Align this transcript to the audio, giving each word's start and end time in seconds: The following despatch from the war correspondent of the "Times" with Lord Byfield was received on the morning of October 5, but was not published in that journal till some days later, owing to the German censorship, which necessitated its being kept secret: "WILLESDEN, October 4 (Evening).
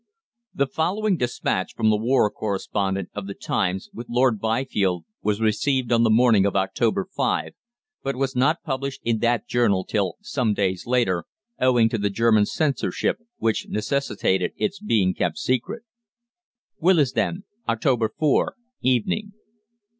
The 0.55 0.65
following 0.65 1.15
despatch 1.15 1.75
from 1.75 1.91
the 1.91 1.95
war 1.95 2.31
correspondent 2.31 3.09
of 3.13 3.27
the 3.27 3.35
"Times" 3.35 3.91
with 3.93 4.07
Lord 4.09 4.39
Byfield 4.39 5.05
was 5.21 5.39
received 5.39 5.91
on 5.91 6.01
the 6.01 6.09
morning 6.09 6.43
of 6.43 6.55
October 6.55 7.07
5, 7.15 7.53
but 8.01 8.15
was 8.15 8.35
not 8.35 8.63
published 8.63 9.01
in 9.03 9.19
that 9.19 9.47
journal 9.47 9.83
till 9.85 10.15
some 10.19 10.55
days 10.55 10.87
later, 10.87 11.25
owing 11.59 11.87
to 11.89 11.99
the 11.99 12.09
German 12.09 12.47
censorship, 12.47 13.17
which 13.37 13.67
necessitated 13.69 14.53
its 14.57 14.79
being 14.79 15.13
kept 15.13 15.37
secret: 15.37 15.83
"WILLESDEN, 16.79 17.43
October 17.69 18.09
4 18.09 18.55
(Evening). 18.81 19.33